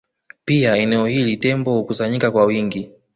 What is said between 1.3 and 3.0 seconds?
Tembo hukusanyika kwa wingi